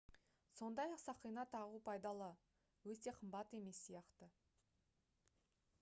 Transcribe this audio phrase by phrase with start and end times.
[0.59, 2.31] сондай-ақ сақина тағу пайдалы
[2.93, 4.31] өте қымбат емес сияқты